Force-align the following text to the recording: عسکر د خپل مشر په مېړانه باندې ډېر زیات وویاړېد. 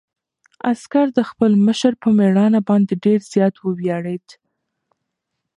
عسکر 0.71 1.07
د 1.17 1.19
خپل 1.29 1.51
مشر 1.67 1.93
په 2.01 2.09
مېړانه 2.17 2.59
باندې 2.69 2.93
ډېر 3.05 3.19
زیات 3.33 3.55
وویاړېد. 3.59 4.25